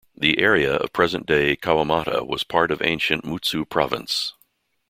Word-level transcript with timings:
The 0.17 0.39
area 0.39 0.77
of 0.77 0.93
present-day 0.93 1.57
Kawamata 1.57 2.25
was 2.25 2.43
part 2.43 2.71
of 2.71 2.81
ancient 2.81 3.23
Mutsu 3.23 3.69
Province. 3.69 4.33